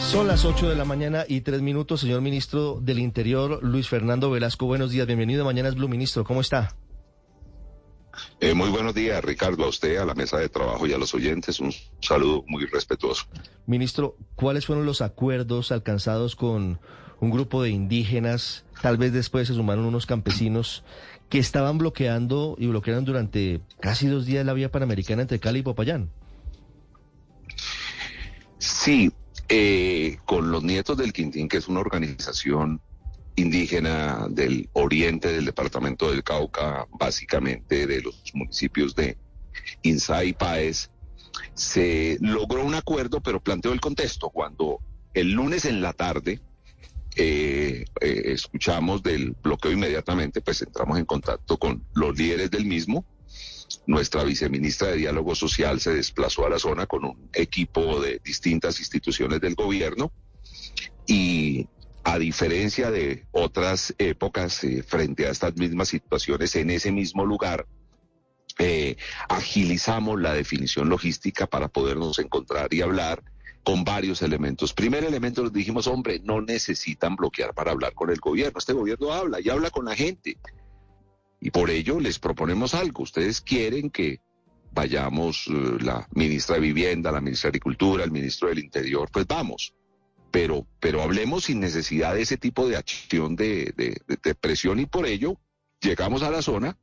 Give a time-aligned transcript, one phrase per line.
[0.00, 4.30] Son las 8 de la mañana y 3 minutos, señor ministro del Interior, Luis Fernando
[4.30, 4.66] Velasco.
[4.66, 5.44] Buenos días, bienvenido.
[5.44, 6.24] Mañana es Blue Ministro.
[6.24, 6.74] ¿Cómo está?
[8.40, 11.14] Eh, muy buenos días, Ricardo, a usted, a la mesa de trabajo y a los
[11.14, 11.60] oyentes.
[11.60, 13.26] Un saludo muy respetuoso.
[13.66, 16.80] Ministro, ¿cuáles fueron los acuerdos alcanzados con
[17.20, 18.64] un grupo de indígenas?
[18.80, 20.84] Tal vez después se sumaron unos campesinos
[21.28, 25.62] que estaban bloqueando y bloquearon durante casi dos días la vía panamericana entre Cali y
[25.62, 26.10] Popayán.
[28.58, 29.12] Sí,
[29.48, 32.80] eh, con los Nietos del Quintín, que es una organización
[33.36, 39.16] indígena del oriente del departamento del Cauca, básicamente de los municipios de
[39.82, 40.90] Insá y Páez,
[41.54, 44.30] se logró un acuerdo, pero planteó el contexto.
[44.30, 44.80] Cuando
[45.14, 46.40] el lunes en la tarde
[47.16, 53.04] eh, eh, escuchamos del bloqueo inmediatamente, pues entramos en contacto con los líderes del mismo
[53.88, 58.78] nuestra viceministra de Diálogo Social se desplazó a la zona con un equipo de distintas
[58.80, 60.12] instituciones del gobierno
[61.06, 61.66] y
[62.04, 67.66] a diferencia de otras épocas eh, frente a estas mismas situaciones en ese mismo lugar,
[68.58, 68.96] eh,
[69.30, 73.22] agilizamos la definición logística para podernos encontrar y hablar
[73.64, 74.74] con varios elementos.
[74.74, 78.58] Primer elemento, nos dijimos, hombre, no necesitan bloquear para hablar con el gobierno.
[78.58, 80.36] Este gobierno habla y habla con la gente.
[81.40, 83.02] Y por ello les proponemos algo.
[83.02, 84.20] Ustedes quieren que
[84.72, 89.26] vayamos eh, la ministra de Vivienda, la ministra de Agricultura, el ministro del Interior, pues
[89.26, 89.74] vamos.
[90.30, 95.06] Pero, pero hablemos sin necesidad de ese tipo de acción de, de presión y por
[95.06, 95.38] ello
[95.80, 96.76] llegamos a la zona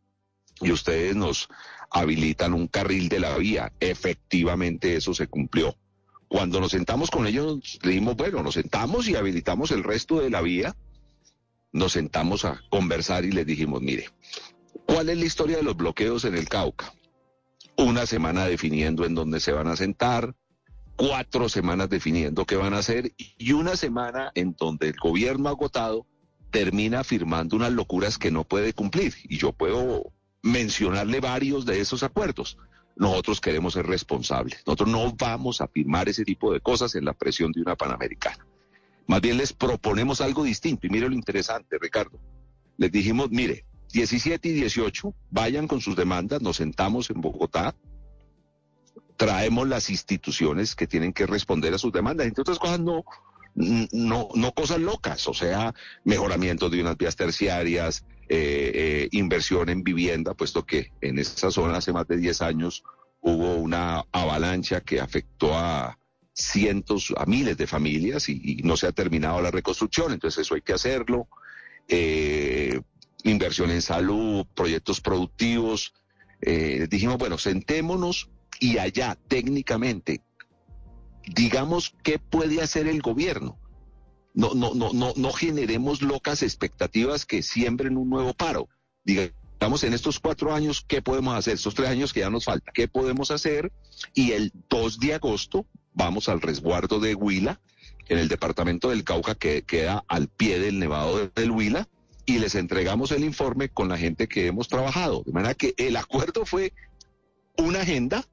[0.61, 1.47] y ustedes nos
[1.91, 3.71] habilitan un carril de la vía.
[3.79, 5.75] Efectivamente eso se cumplió.
[6.27, 10.41] Cuando nos sentamos con ellos, dijimos, bueno, nos sentamos y habilitamos el resto de la
[10.41, 10.75] vía
[11.75, 14.09] nos sentamos a conversar y les dijimos, mire,
[14.87, 16.93] ¿cuál es la historia de los bloqueos en el Cauca?
[17.77, 20.33] Una semana definiendo en dónde se van a sentar,
[20.95, 26.07] cuatro semanas definiendo qué van a hacer y una semana en donde el gobierno agotado
[26.49, 29.13] termina firmando unas locuras que no puede cumplir.
[29.25, 30.13] Y yo puedo
[30.43, 32.57] mencionarle varios de esos acuerdos.
[32.95, 34.63] Nosotros queremos ser responsables.
[34.65, 38.47] Nosotros no vamos a firmar ese tipo de cosas en la presión de una panamericana.
[39.07, 40.87] Más bien les proponemos algo distinto.
[40.87, 42.19] Y mire lo interesante, Ricardo.
[42.77, 47.75] Les dijimos, mire, 17 y 18, vayan con sus demandas, nos sentamos en Bogotá,
[49.15, 52.27] traemos las instituciones que tienen que responder a sus demandas.
[52.27, 53.05] Entre otras cosas, no,
[53.55, 55.73] no, no cosas locas, o sea,
[56.03, 61.77] mejoramiento de unas vías terciarias, eh, eh, inversión en vivienda, puesto que en esa zona
[61.77, 62.83] hace más de 10 años
[63.21, 65.97] hubo una avalancha que afectó a
[66.35, 70.61] cientos, a miles de familias y, no se ha terminado la reconstrucción, entonces eso hay
[70.61, 71.27] que hacerlo.
[71.87, 72.81] Eh,
[73.23, 75.93] inversión en salud, proyectos productivos.
[76.41, 78.29] Eh, dijimos, bueno, sentémonos
[78.59, 80.21] y allá técnicamente,
[81.33, 83.57] digamos qué puede hacer el gobierno.
[84.33, 88.67] No, no, no, no, no generemos locas expectativas que siembren un nuevo paro.
[89.83, 91.55] En estos cuatro años, ¿qué podemos hacer?
[91.55, 93.71] Estos tres años que ya nos falta, ¿qué podemos hacer?
[94.13, 97.59] Y el 2 de agosto vamos al resguardo de Huila,
[98.07, 101.87] en el departamento del Cauca, que queda al pie del Nevado del Huila,
[102.25, 105.23] y les entregamos el informe con la gente que hemos trabajado.
[105.25, 106.73] De manera que el acuerdo fue
[107.57, 108.23] una agenda,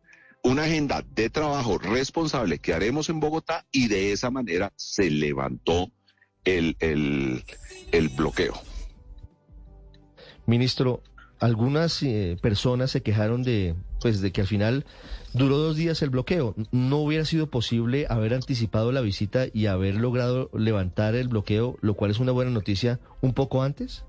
[0.42, 5.90] una agenda de trabajo responsable que haremos en Bogotá y de esa manera se levantó
[6.44, 8.60] el, el bloqueo.
[10.46, 11.02] Ministro,
[11.42, 14.86] algunas eh, personas se quejaron de, pues, de que al final
[15.34, 16.54] duró dos días el bloqueo.
[16.70, 21.94] ¿No hubiera sido posible haber anticipado la visita y haber logrado levantar el bloqueo, lo
[21.94, 24.04] cual es una buena noticia, un poco antes?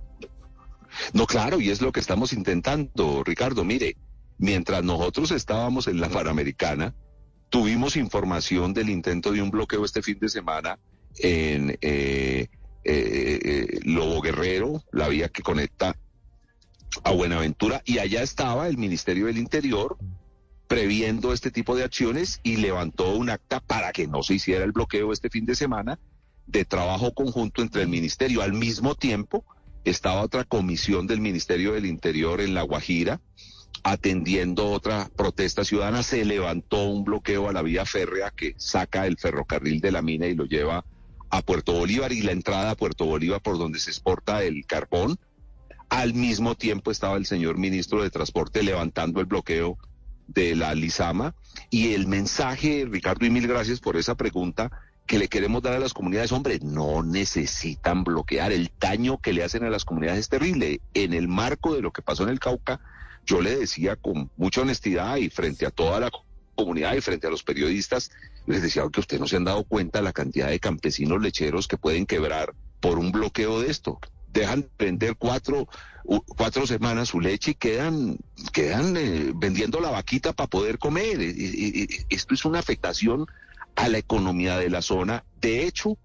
[1.13, 3.63] No, claro, y es lo que estamos intentando, Ricardo.
[3.63, 3.97] Mire,
[4.37, 6.93] mientras nosotros estábamos en la Panamericana,
[7.49, 10.77] tuvimos información del intento de un bloqueo este fin de semana
[11.17, 12.47] en eh,
[12.83, 15.95] eh, eh Lobo Guerrero, la vía que conecta
[17.03, 19.97] a Buenaventura, y allá estaba el Ministerio del Interior
[20.67, 24.71] previendo este tipo de acciones y levantó un acta para que no se hiciera el
[24.71, 25.99] bloqueo este fin de semana
[26.47, 28.41] de trabajo conjunto entre el ministerio.
[28.41, 29.45] Al mismo tiempo
[29.83, 33.21] estaba otra comisión del Ministerio del Interior en La Guajira
[33.83, 39.17] atendiendo otra protesta ciudadana, se levantó un bloqueo a la vía férrea que saca el
[39.17, 40.85] ferrocarril de la mina y lo lleva
[41.29, 45.17] a Puerto Bolívar y la entrada a Puerto Bolívar por donde se exporta el carbón.
[45.89, 49.77] Al mismo tiempo estaba el señor ministro de Transporte levantando el bloqueo
[50.27, 51.35] de la Lizama
[51.69, 54.71] y el mensaje, Ricardo, y mil gracias por esa pregunta
[55.05, 58.51] que le queremos dar a las comunidades, hombre, no necesitan bloquear.
[58.51, 60.79] El daño que le hacen a las comunidades es terrible.
[60.93, 62.79] En el marco de lo que pasó en el Cauca,
[63.25, 66.11] yo le decía con mucha honestidad y frente a toda la
[66.55, 68.11] comunidad y frente a los periodistas,
[68.45, 71.77] les decía que ustedes no se han dado cuenta la cantidad de campesinos lecheros que
[71.77, 73.99] pueden quebrar por un bloqueo de esto.
[74.33, 75.67] Dejan vender cuatro,
[76.35, 78.17] cuatro semanas su leche y quedan,
[78.51, 81.21] quedan eh, vendiendo la vaquita para poder comer.
[82.09, 83.27] esto es una afectación
[83.75, 85.23] a la economía de la zona.
[85.39, 85.97] De hecho,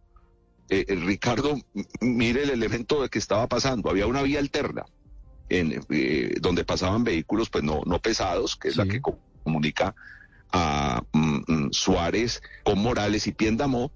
[0.68, 1.58] eh, eh, Ricardo,
[2.00, 3.88] mire el elemento de que estaba pasando.
[3.88, 4.84] Había una vía alterna
[5.48, 5.80] en,
[6.40, 9.00] donde pasaban vehículos pues no, no pesados, que es la que
[9.42, 9.94] comunica
[10.52, 13.90] a mm, mm, Suárez con Morales y Piendamó,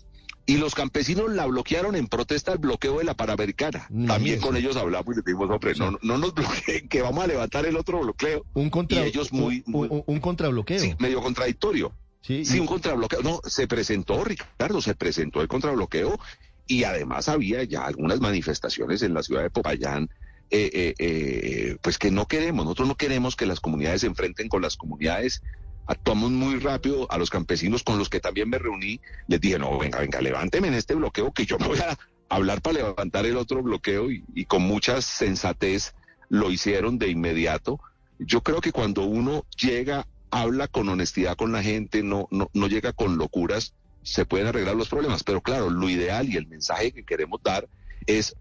[0.46, 3.88] y los campesinos la bloquearon en protesta al bloqueo de la Panamericana.
[4.06, 7.26] También con ellos hablamos y le dijimos, hombre, no, no nos bloqueen, que vamos a
[7.26, 8.44] levantar el otro bloqueo.
[8.54, 10.80] Un contra, y ellos muy, un, contrabloqueo.
[10.80, 11.92] Sí, medio contradictorio.
[12.20, 13.22] Sí, sí un contrabloqueo.
[13.22, 16.18] No, se presentó, Ricardo, se presentó el contrabloqueo
[16.66, 20.08] y además había ya algunas manifestaciones en la ciudad de Popayán
[20.54, 22.64] eh, eh, eh, pues que no queremos.
[22.64, 25.42] Nosotros no queremos que las comunidades se enfrenten con las comunidades
[25.86, 29.78] actuamos muy rápido a los campesinos con los que también me reuní, les dije, no,
[29.78, 31.98] venga, venga, levánteme en este bloqueo que yo voy a
[32.28, 35.94] hablar para levantar el otro bloqueo y, con mucha sensatez
[36.28, 37.78] lo hicieron de inmediato.
[38.18, 42.68] Yo creo que cuando uno llega, habla con honestidad con la gente, no, no, no
[42.68, 45.24] llega con locuras, se pueden arreglar los problemas.
[45.24, 47.68] Pero claro, lo ideal y el mensaje que queremos dar
[48.06, 48.34] es,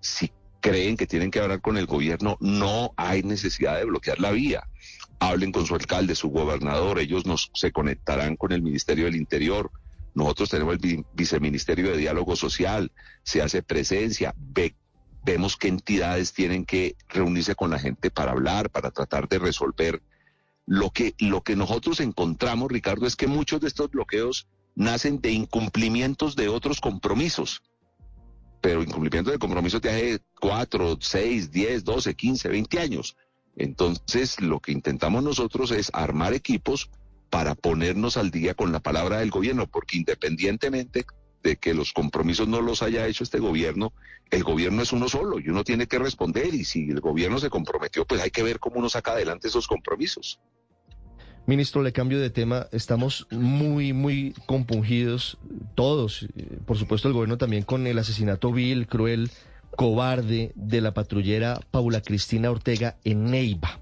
[0.00, 4.30] si creen que tienen que hablar con el gobierno, no hay necesidad de bloquear la
[4.30, 4.66] vía
[5.20, 9.70] hablen con su alcalde, su gobernador, ellos nos se conectarán con el Ministerio del Interior.
[10.14, 12.90] Nosotros tenemos el Viceministerio de Diálogo Social,
[13.22, 14.34] se hace presencia,
[15.22, 20.02] vemos qué entidades tienen que reunirse con la gente para hablar, para tratar de resolver.
[20.66, 25.32] Lo que, lo que nosotros encontramos, Ricardo, es que muchos de estos bloqueos nacen de
[25.32, 27.62] incumplimientos de otros compromisos
[28.60, 33.16] pero incumplimientos de compromisos de hace 4, 6, 10, 12, 15, 20 años.
[33.56, 36.90] Entonces, lo que intentamos nosotros es armar equipos
[37.30, 41.06] para ponernos al día con la palabra del gobierno, porque independientemente
[41.42, 43.92] de que los compromisos no los haya hecho este gobierno,
[44.30, 47.50] el gobierno es uno solo y uno tiene que responder y si el gobierno se
[47.50, 50.40] comprometió, pues hay que ver cómo uno saca adelante esos compromisos.
[51.46, 52.66] Ministro, le cambio de tema.
[52.70, 55.38] Estamos muy, muy compungidos,
[55.74, 59.30] todos, eh, por supuesto el gobierno también, con el asesinato vil, cruel
[59.76, 63.80] cobarde de la patrullera Paula Cristina Ortega en Neiva,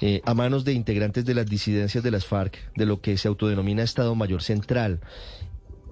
[0.00, 3.28] eh, a manos de integrantes de las disidencias de las FARC, de lo que se
[3.28, 5.00] autodenomina Estado Mayor Central.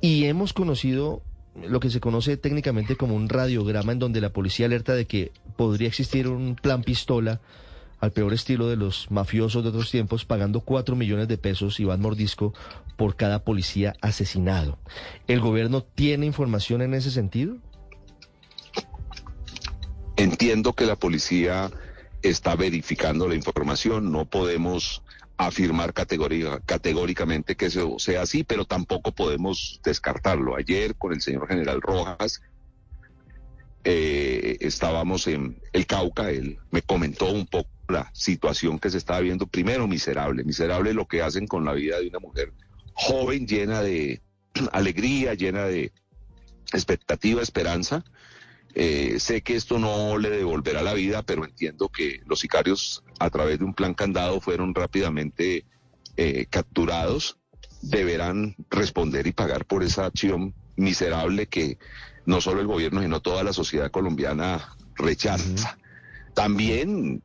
[0.01, 1.23] Y hemos conocido
[1.67, 5.33] lo que se conoce técnicamente como un radiograma en donde la policía alerta de que
[5.57, 7.41] podría existir un plan pistola
[8.03, 12.01] al peor estilo de los mafiosos de otros tiempos, pagando cuatro millones de pesos, Iván
[12.01, 12.53] Mordisco,
[12.97, 14.77] por cada policía asesinado.
[15.29, 17.59] ¿El gobierno tiene información en ese sentido?
[20.17, 21.71] Entiendo que la policía
[22.23, 25.05] está verificando la información, no podemos
[25.37, 30.57] afirmar categóricamente que eso sea así, pero tampoco podemos descartarlo.
[30.57, 32.43] Ayer con el señor general Rojas
[33.85, 39.21] eh, estábamos en el Cauca, él me comentó un poco la situación que se estaba
[39.21, 42.53] viendo, primero miserable, miserable lo que hacen con la vida de una mujer
[42.95, 44.23] joven, llena de
[44.73, 45.93] alegría, llena de
[46.73, 48.05] expectativa, esperanza,
[48.75, 53.29] eh, sé que esto no le devolverá la vida, pero entiendo que los sicarios, a
[53.29, 55.67] través de un plan candado, fueron rápidamente
[56.17, 57.39] eh, capturados.
[57.83, 61.79] Deberán responder y pagar por esa acción miserable que
[62.27, 65.79] no solo el gobierno, sino toda la sociedad colombiana rechaza.
[66.35, 67.23] También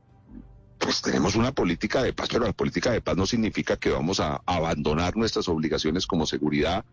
[0.77, 4.20] pues tenemos una política de paz, pero la política de paz no significa que vamos
[4.20, 6.86] a abandonar nuestras obligaciones como seguridad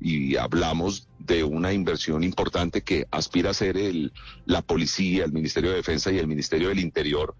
[0.00, 4.12] y hablamos de una inversión importante que aspira a ser el,
[4.46, 7.34] la policía, el Ministerio de Defensa y el Ministerio del Interior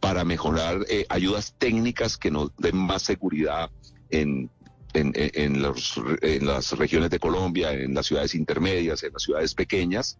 [0.00, 3.70] para mejorar eh, ayudas técnicas que nos den más seguridad
[4.10, 4.50] en,
[4.94, 9.54] en, en, los, en las regiones de Colombia, en las ciudades intermedias, en las ciudades
[9.54, 10.18] pequeñas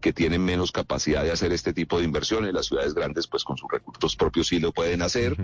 [0.00, 2.52] que tienen menos capacidad de hacer este tipo de inversiones.
[2.52, 5.36] Las ciudades grandes, pues con sus recursos propios sí lo pueden hacer.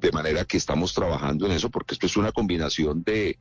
[0.00, 3.38] De manera que estamos trabajando en eso porque esto es una combinación de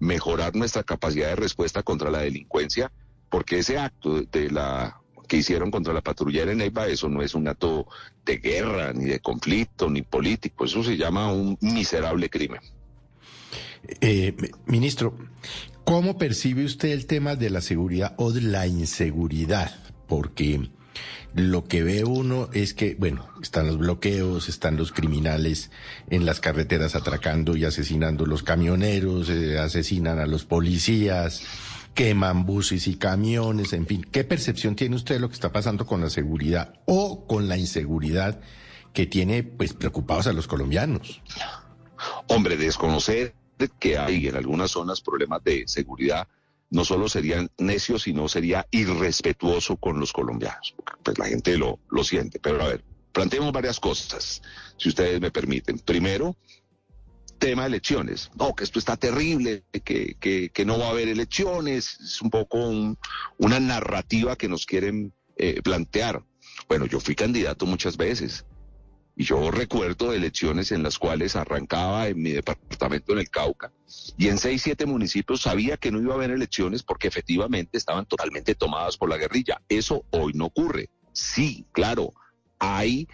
[0.00, 2.90] mejorar nuestra capacidad de respuesta contra la delincuencia,
[3.28, 7.36] porque ese acto de la que hicieron contra la patrullera en Neiva, eso no es
[7.36, 7.86] un acto
[8.24, 12.60] de guerra, ni de conflicto, ni político, eso se llama un miserable crimen.
[14.00, 15.16] Eh, ministro,
[15.84, 19.74] ¿cómo percibe usted el tema de la seguridad o de la inseguridad?
[20.06, 20.70] Porque
[21.34, 25.70] lo que ve uno es que, bueno, están los bloqueos, están los criminales
[26.10, 31.42] en las carreteras atracando y asesinando a los camioneros, eh, asesinan a los policías,
[31.94, 34.06] queman buses y camiones, en fin.
[34.10, 37.56] ¿Qué percepción tiene usted de lo que está pasando con la seguridad o con la
[37.56, 38.40] inseguridad
[38.92, 41.22] que tiene, pues, preocupados a los colombianos?
[42.26, 43.34] Hombre, desconocer
[43.68, 46.26] que hay en algunas zonas problemas de seguridad
[46.70, 50.74] no solo sería necio, sino sería irrespetuoso con los colombianos.
[51.02, 52.38] Pues la gente lo, lo siente.
[52.38, 54.40] Pero a ver, planteemos varias cosas,
[54.76, 55.80] si ustedes me permiten.
[55.80, 56.36] Primero,
[57.38, 58.30] tema de elecciones.
[58.38, 61.98] No, que esto está terrible, que, que, que no va a haber elecciones.
[62.00, 62.96] Es un poco
[63.38, 66.22] una narrativa que nos quieren eh, plantear.
[66.68, 68.44] Bueno, yo fui candidato muchas veces.
[69.20, 73.70] Y yo recuerdo elecciones en las cuales arrancaba en mi departamento en el Cauca
[74.16, 78.06] y en seis, siete municipios sabía que no iba a haber elecciones porque efectivamente estaban
[78.06, 79.60] totalmente tomadas por la guerrilla.
[79.68, 80.88] Eso hoy no ocurre.
[81.12, 82.14] Sí, claro,
[82.58, 83.08] hay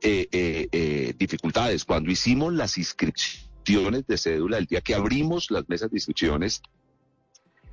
[0.00, 1.84] eh, eh, eh, dificultades.
[1.84, 6.60] Cuando hicimos las inscripciones de cédula, el día que abrimos las mesas de inscripciones,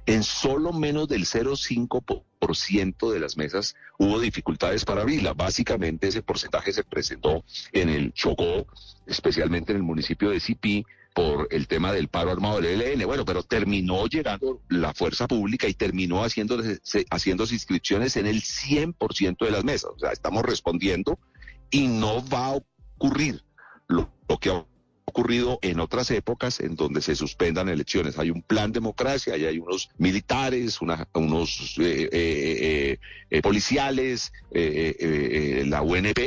[0.10, 5.34] en solo menos del 0,5% de las mesas hubo dificultades para abrirla.
[5.34, 8.66] Básicamente ese porcentaje se presentó en el Chocó,
[9.06, 13.06] especialmente en el municipio de Cipí, por el tema del paro armado del ELN.
[13.06, 16.60] Bueno, pero terminó llegando la fuerza pública y terminó haciendo,
[17.12, 19.92] haciendo inscripciones en el 100% de las mesas.
[19.96, 21.20] O sea, estamos respondiendo
[21.70, 22.60] y no va a
[22.98, 23.44] ocurrir
[23.88, 24.50] lo, lo que
[25.10, 28.18] ocurrido en otras épocas en donde se suspendan elecciones.
[28.18, 33.00] Hay un plan democracia, y hay unos militares, unos eh, eh,
[33.30, 36.20] eh, policiales, la UNP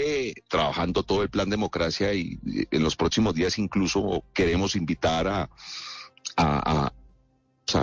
[0.49, 2.39] trabajando todo el plan democracia y
[2.71, 5.49] en los próximos días incluso queremos invitar
[6.37, 6.93] a,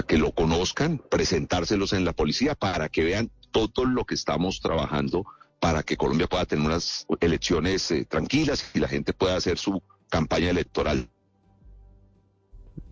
[0.07, 5.25] que lo conozcan, presentárselos en la policía para que vean todo lo que estamos trabajando
[5.59, 10.49] para que Colombia pueda tener unas elecciones tranquilas y la gente pueda hacer su campaña
[10.49, 11.09] electoral.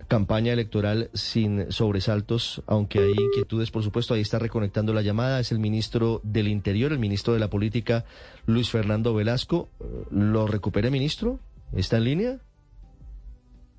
[0.07, 5.51] Campaña electoral sin sobresaltos, aunque hay inquietudes, por supuesto, ahí está reconectando la llamada, es
[5.51, 8.05] el ministro del Interior, el ministro de la Política,
[8.45, 9.69] Luis Fernando Velasco.
[10.09, 11.41] ¿Lo recupere, ministro?
[11.73, 12.39] ¿Está en línea?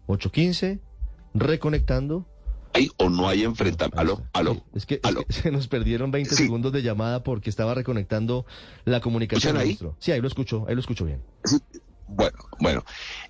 [0.06, 0.80] 815,
[1.32, 2.26] reconectando.
[2.74, 3.98] ¿Hay o no hay enfrentamiento?
[3.98, 4.62] Aló, aló.
[4.74, 8.44] Es, que, se nos perdieron 20 segundos de llamada porque estaba reconectando
[8.84, 9.56] la comunicación.
[9.56, 9.68] ahí?
[9.68, 9.96] Ministro.
[9.98, 11.22] Sí, ahí lo escucho, ahí lo escucho bien.
[11.44, 11.58] Sí.
[12.08, 12.84] Bueno, bueno,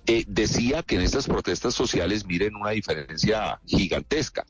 [0.05, 4.45] eh, decía que en estas protestas sociales miren una diferencia gigantesca.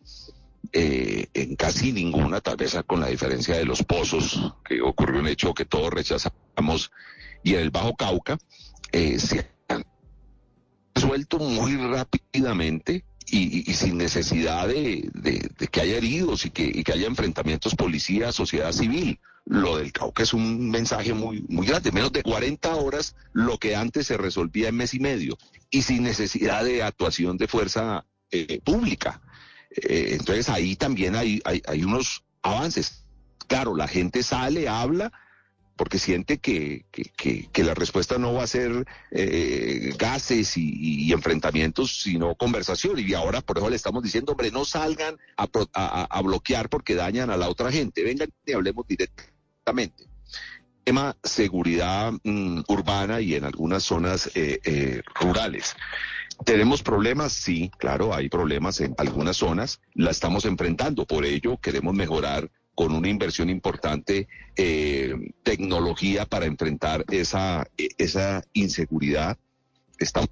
[0.72, 5.28] Eh, en casi ninguna, tal vez con la diferencia de los pozos, que ocurrió un
[5.28, 6.92] hecho que todos rechazamos,
[7.44, 8.38] y en el Bajo Cauca,
[8.92, 9.84] eh, se han
[10.94, 15.10] resuelto muy rápidamente y, sin necesidad de,
[15.72, 19.20] que haya heridos y que, y que haya enfrentamientos policía-sociedad civil
[19.50, 21.92] lo del Cauca es un mensaje muy, muy grande.
[21.92, 25.38] Menos de 40 horas, lo que antes se resolvía en mes y medio,
[25.72, 29.22] y sin necesidad de actuación de fuerza eh, pública.
[29.72, 33.06] Eh, entonces ahí también hay, hay, unos avances.
[33.48, 35.12] Claro, la gente sale, habla,
[35.76, 42.36] porque siente que, que, la respuesta no va a ser eh, gases y, enfrentamientos, sino
[42.36, 43.00] conversación.
[43.00, 45.48] Y ahora, por eso le estamos diciendo, hombre, no salgan a,
[46.04, 48.04] a bloquear porque dañan a la otra gente.
[48.04, 49.39] Vengan y hablemos directamente
[50.84, 55.76] Tema seguridad mm, urbana y en algunas zonas eh, eh, rurales.
[56.46, 57.34] ¿Tenemos problemas?
[57.34, 59.82] Sí, claro, hay problemas en algunas zonas.
[59.94, 61.06] La estamos enfrentando.
[61.06, 69.38] Por ello, queremos mejorar con una inversión importante eh, tecnología para enfrentar esa, esa inseguridad.
[70.00, 70.30] Estamos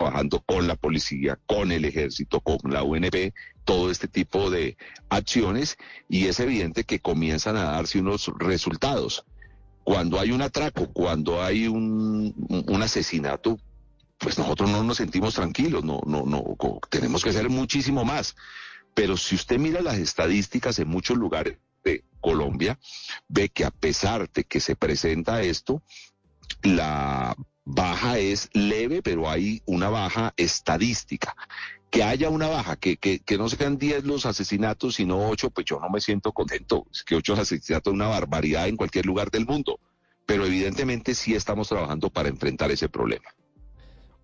[0.00, 4.78] trabajando con la policía, con el ejército, con la UNP, todo este tipo de
[5.10, 5.76] acciones
[6.08, 9.26] y es evidente que comienzan a darse unos resultados.
[9.84, 13.58] Cuando hay un atraco, cuando hay un, un asesinato,
[14.16, 16.56] pues nosotros no nos sentimos tranquilos, no, no, no,
[16.88, 18.36] tenemos que hacer muchísimo más.
[18.94, 22.78] Pero si usted mira las estadísticas en muchos lugares de Colombia,
[23.28, 25.82] ve que a pesar de que se presenta esto,
[26.62, 31.36] la baja es leve, pero hay una baja estadística.
[31.90, 35.66] Que haya una baja, que, que, que no sean 10 los asesinatos, sino 8, pues
[35.66, 36.86] yo no me siento contento.
[36.92, 39.80] Es que 8 asesinatos es una barbaridad en cualquier lugar del mundo.
[40.26, 43.28] Pero evidentemente sí estamos trabajando para enfrentar ese problema.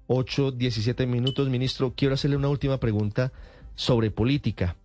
[0.07, 1.95] 8, 17 minutos, ministro.
[1.97, 3.33] Quiero hacerle una última pregunta
[3.75, 4.77] sobre política.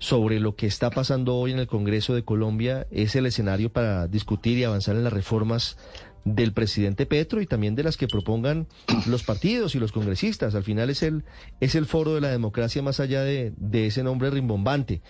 [0.00, 4.06] sobre lo que está pasando hoy en el Congreso de Colombia es el escenario para
[4.06, 5.76] discutir y avanzar en las reformas
[6.24, 8.66] del presidente Petro y también de las que propongan
[9.06, 10.54] los partidos y los congresistas.
[10.54, 11.24] Al final es el,
[11.60, 15.02] es el foro de la democracia más allá de, de ese nombre rimbombante.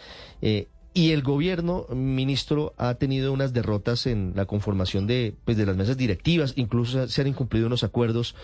[0.43, 5.65] Eh, y el gobierno, ministro, ha tenido unas derrotas en la conformación de, pues, de
[5.65, 8.35] las mesas directivas, incluso se han incumplido unos acuerdos.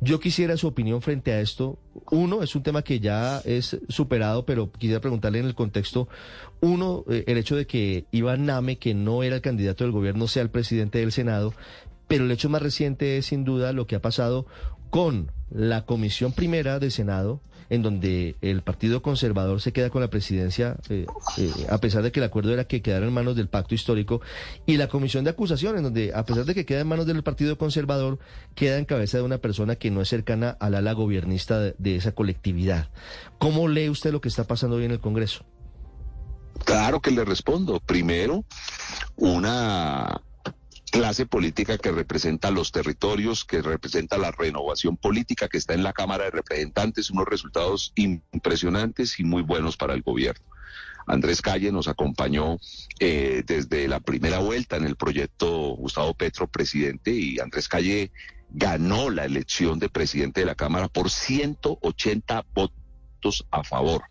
[0.00, 1.78] Yo quisiera su opinión frente a esto.
[2.10, 6.08] Uno, es un tema que ya es superado, pero quisiera preguntarle en el contexto,
[6.60, 10.28] uno, eh, el hecho de que Iván Name, que no era el candidato del gobierno,
[10.28, 11.52] sea el presidente del Senado,
[12.08, 14.46] pero el hecho más reciente es sin duda lo que ha pasado
[14.90, 20.08] con la Comisión Primera del Senado, en donde el Partido Conservador se queda con la
[20.08, 21.04] presidencia, eh,
[21.36, 24.22] eh, a pesar de que el acuerdo era que quedara en manos del pacto histórico,
[24.64, 27.22] y la Comisión de Acusación, en donde, a pesar de que queda en manos del
[27.22, 28.18] Partido Conservador,
[28.54, 31.96] queda en cabeza de una persona que no es cercana al ala gobiernista de, de
[31.96, 32.88] esa colectividad.
[33.38, 35.44] ¿Cómo lee usted lo que está pasando hoy en el Congreso?
[36.64, 37.80] Claro que le respondo.
[37.80, 38.44] Primero,
[39.16, 40.22] una
[40.90, 45.92] clase política que representa los territorios, que representa la renovación política que está en la
[45.92, 50.44] Cámara de Representantes, unos resultados impresionantes y muy buenos para el gobierno.
[51.06, 52.58] Andrés Calle nos acompañó
[53.00, 58.12] eh, desde la primera vuelta en el proyecto Gustavo Petro, presidente, y Andrés Calle
[58.50, 64.02] ganó la elección de presidente de la Cámara por 180 votos a favor.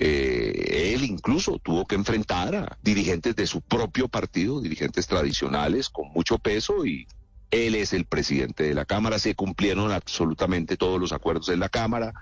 [0.00, 6.08] Eh, él incluso tuvo que enfrentar a dirigentes de su propio partido, dirigentes tradicionales con
[6.12, 7.08] mucho peso y
[7.50, 9.18] él es el presidente de la Cámara.
[9.18, 12.14] Se cumplieron absolutamente todos los acuerdos en la Cámara.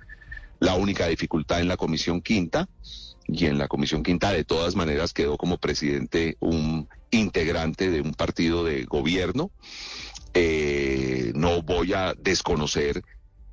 [0.58, 2.66] La única dificultad en la Comisión Quinta
[3.26, 8.14] y en la Comisión Quinta de todas maneras quedó como presidente un integrante de un
[8.14, 9.50] partido de gobierno.
[10.32, 13.02] Eh, no voy a desconocer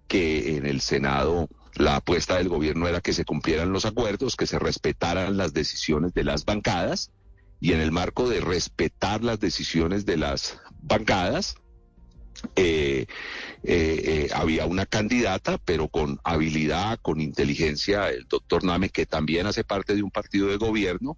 [0.07, 4.47] que en el Senado la apuesta del gobierno era que se cumplieran los acuerdos, que
[4.47, 7.11] se respetaran las decisiones de las bancadas
[7.59, 11.55] y en el marco de respetar las decisiones de las bancadas,
[12.55, 13.05] eh,
[13.63, 19.47] eh, eh, había una candidata, pero con habilidad, con inteligencia, el doctor Name, que también
[19.47, 21.17] hace parte de un partido de gobierno,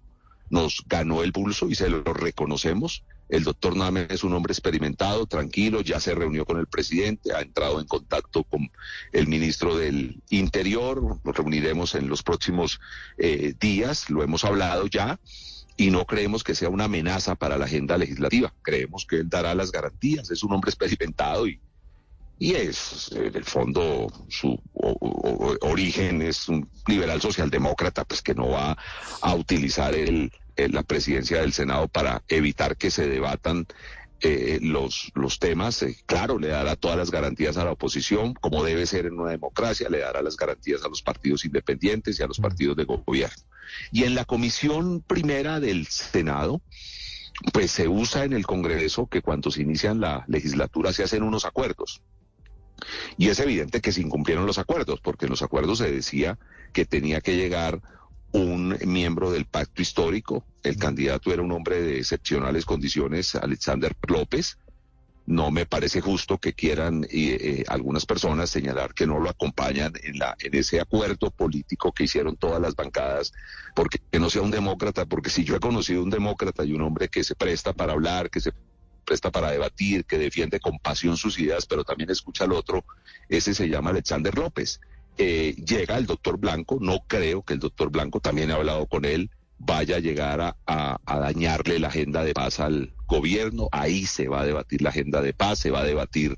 [0.50, 3.04] nos ganó el pulso y se lo reconocemos.
[3.28, 7.40] El doctor Name es un hombre experimentado, tranquilo, ya se reunió con el presidente, ha
[7.40, 8.70] entrado en contacto con
[9.12, 12.80] el ministro del Interior, nos reuniremos en los próximos
[13.18, 15.18] eh, días, lo hemos hablado ya,
[15.76, 19.54] y no creemos que sea una amenaza para la agenda legislativa, creemos que él dará
[19.56, 21.60] las garantías, es un hombre experimentado y,
[22.38, 28.34] y es, en el fondo, su o, o, origen es un liberal socialdemócrata, pues que
[28.34, 28.76] no va
[29.22, 33.66] a utilizar el, el, la presidencia del Senado para evitar que se debatan
[34.20, 35.82] eh, los, los temas.
[35.82, 39.30] Eh, claro, le dará todas las garantías a la oposición, como debe ser en una
[39.30, 43.36] democracia, le dará las garantías a los partidos independientes y a los partidos de gobierno.
[43.92, 46.60] Y en la comisión primera del Senado,
[47.52, 51.44] pues se usa en el Congreso que cuando se inician la legislatura se hacen unos
[51.44, 52.00] acuerdos.
[53.16, 56.38] Y es evidente que se incumplieron los acuerdos, porque en los acuerdos se decía
[56.72, 57.80] que tenía que llegar
[58.32, 60.44] un miembro del pacto histórico.
[60.62, 64.58] El candidato era un hombre de excepcionales condiciones, Alexander López.
[65.26, 69.92] No me parece justo que quieran eh, eh, algunas personas señalar que no lo acompañan
[70.04, 73.32] en, la, en ese acuerdo político que hicieron todas las bancadas,
[73.74, 76.82] porque que no sea un demócrata, porque si yo he conocido un demócrata y un
[76.82, 78.52] hombre que se presta para hablar, que se
[79.06, 82.84] presta para debatir, que defiende con pasión sus ideas, pero también escucha al otro,
[83.30, 84.80] ese se llama Alexander López.
[85.16, 89.06] Eh, llega el doctor Blanco, no creo que el doctor Blanco, también he hablado con
[89.06, 94.28] él, vaya a llegar a, a, dañarle la agenda de paz al gobierno, ahí se
[94.28, 96.36] va a debatir la agenda de paz, se va a debatir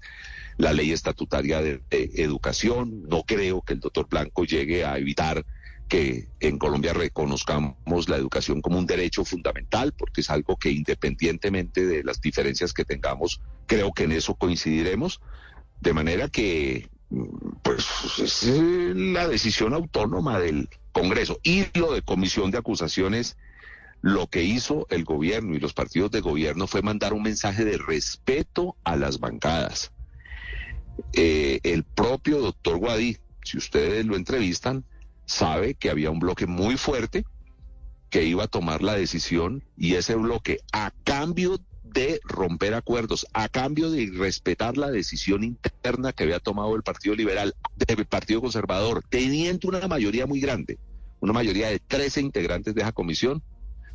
[0.57, 5.45] la ley estatutaria de educación, no creo que el doctor Blanco llegue a evitar
[5.89, 11.87] que en Colombia reconozcamos la educación como un derecho fundamental, porque es algo que independientemente
[11.87, 15.21] de las diferencias que tengamos, creo que en eso coincidiremos,
[15.81, 16.89] de manera que
[17.63, 17.87] pues
[18.19, 21.41] es la decisión autónoma del Congreso.
[21.43, 23.37] Y lo de comisión de acusaciones,
[24.03, 27.79] lo que hizo el gobierno y los partidos de gobierno fue mandar un mensaje de
[27.79, 29.93] respeto a las bancadas.
[31.15, 34.85] Eh, el propio doctor Guadí, si ustedes lo entrevistan,
[35.29, 37.25] sabe que había un bloque muy fuerte
[38.11, 43.49] que iba a tomar la decisión y ese bloque a cambio de romper acuerdos, a
[43.49, 49.05] cambio de respetar la decisión interna que había tomado el Partido Liberal, del Partido Conservador,
[49.09, 50.79] teniendo una mayoría muy grande,
[51.21, 53.43] una mayoría de 13 integrantes de esa comisión,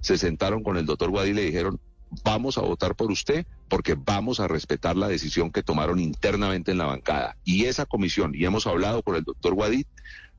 [0.02, 1.80] se sentaron con el doctor Guadí y le dijeron,
[2.24, 6.78] vamos a votar por usted porque vamos a respetar la decisión que tomaron internamente en
[6.78, 7.38] la bancada.
[7.43, 9.86] Y esa comisión, y hemos hablado con el doctor Guadí,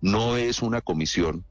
[0.01, 1.45] no es una comisión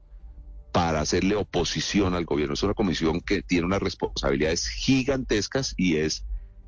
[0.72, 2.54] para hacerle oposición al gobierno.
[2.54, 6.24] Es una comisión que tiene unas responsabilidades gigantescas y es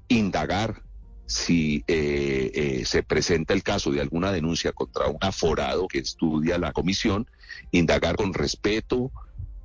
[0.08, 0.82] indagar
[1.26, 6.56] si eh, eh, se presenta el caso de alguna denuncia contra un aforado que estudia
[6.56, 7.28] la comisión,
[7.72, 9.10] indagar con respeto,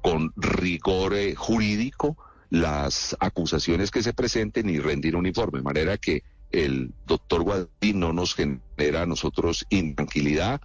[0.02, 2.18] con rigor eh, jurídico
[2.50, 7.94] las acusaciones que se presenten y rendir un informe, de manera que el doctor Guadí
[7.94, 10.62] no nos genera a nosotros intranquilidad.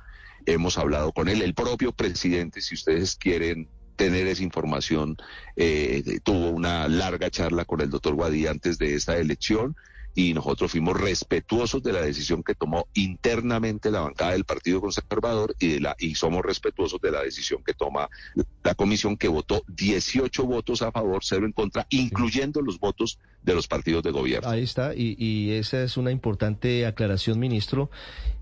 [0.46, 5.16] Hemos hablado con él, el propio presidente, si ustedes quieren tener esa información,
[6.22, 9.74] tuvo una larga charla con el doctor Guadí antes de esta elección
[10.16, 15.54] y nosotros fuimos respetuosos de la decisión que tomó internamente la bancada del Partido Conservador
[15.58, 18.08] y, de la, y somos respetuosos de la decisión que toma
[18.64, 23.54] la comisión que votó 18 votos a favor, cero en contra, incluyendo los votos de
[23.54, 24.48] los partidos de gobierno.
[24.48, 27.90] Ahí está, y, y esa es una importante aclaración, ministro.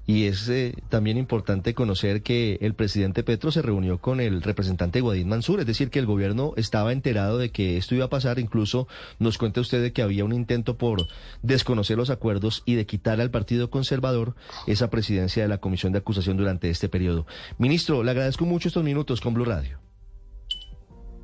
[0.07, 5.01] Y es eh, también importante conocer que el presidente Petro se reunió con el representante
[5.01, 8.39] Guadín Mansur, es decir, que el gobierno estaba enterado de que esto iba a pasar.
[8.39, 8.87] Incluso
[9.19, 11.07] nos cuenta usted de que había un intento por
[11.43, 14.35] desconocer los acuerdos y de quitar al Partido Conservador
[14.67, 17.27] esa presidencia de la Comisión de Acusación durante este periodo.
[17.59, 19.79] Ministro, le agradezco mucho estos minutos con Blue Radio.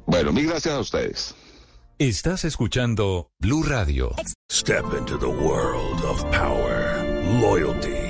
[0.06, 1.34] Bueno, mil gracias a ustedes.
[1.98, 4.14] Estás escuchando Blue Radio.
[4.50, 7.04] Step into the world of power,
[7.40, 8.09] loyalty,